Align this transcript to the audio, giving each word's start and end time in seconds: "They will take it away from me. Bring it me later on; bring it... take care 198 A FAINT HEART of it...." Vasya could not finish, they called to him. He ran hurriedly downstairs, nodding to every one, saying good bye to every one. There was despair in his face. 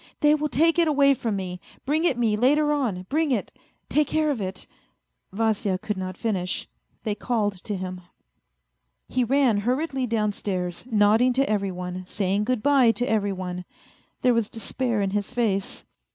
"They 0.21 0.33
will 0.33 0.49
take 0.49 0.79
it 0.79 0.87
away 0.87 1.13
from 1.13 1.35
me. 1.35 1.59
Bring 1.85 2.05
it 2.05 2.17
me 2.17 2.35
later 2.35 2.73
on; 2.73 3.03
bring 3.07 3.31
it... 3.31 3.51
take 3.87 4.07
care 4.07 4.29
198 4.29 4.63
A 4.63 4.65
FAINT 4.65 4.67
HEART 4.67 5.27
of 5.29 5.45
it...." 5.45 5.61
Vasya 5.61 5.77
could 5.77 5.97
not 5.97 6.17
finish, 6.17 6.67
they 7.03 7.13
called 7.13 7.63
to 7.63 7.75
him. 7.75 8.01
He 9.07 9.23
ran 9.23 9.59
hurriedly 9.59 10.07
downstairs, 10.07 10.85
nodding 10.89 11.33
to 11.33 11.47
every 11.47 11.71
one, 11.71 12.03
saying 12.07 12.45
good 12.45 12.63
bye 12.63 12.89
to 12.89 13.05
every 13.07 13.31
one. 13.31 13.63
There 14.23 14.33
was 14.33 14.49
despair 14.49 15.03
in 15.03 15.11
his 15.11 15.31
face. 15.35 15.85